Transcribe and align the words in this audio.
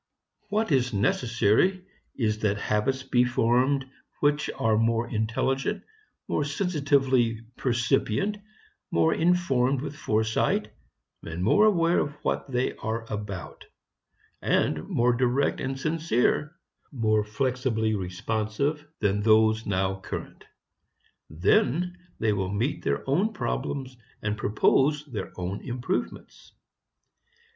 What 0.49 0.71
is 0.71 0.95
necessary 0.95 1.85
is 2.15 2.39
that 2.39 2.57
habits 2.57 3.03
be 3.03 3.23
formed 3.23 3.85
which 4.19 4.49
are 4.57 4.75
more 4.75 5.07
intelligent, 5.07 5.83
more 6.27 6.43
sensitively 6.43 7.41
percipient, 7.55 8.37
more 8.89 9.13
informed 9.13 9.79
with 9.79 9.95
foresight, 9.95 10.71
more 11.21 11.65
aware 11.65 11.99
of 11.99 12.13
what 12.23 12.51
they 12.51 12.73
are 12.77 13.05
about, 13.13 13.65
more 14.41 15.13
direct 15.13 15.61
and 15.61 15.79
sincere, 15.79 16.55
more 16.91 17.23
flexibly 17.23 17.93
responsive 17.93 18.83
than 19.01 19.21
those 19.21 19.67
now 19.67 19.99
current. 19.99 20.45
Then 21.29 21.95
they 22.17 22.33
will 22.33 22.51
meet 22.51 22.83
their 22.83 23.07
own 23.07 23.33
problems 23.33 23.95
and 24.23 24.35
propose 24.35 25.05
their 25.05 25.31
own 25.39 25.61
improvements. 25.63 26.53